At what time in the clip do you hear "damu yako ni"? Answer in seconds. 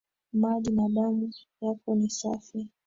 0.89-2.09